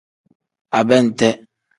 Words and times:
Abente. 0.79 1.29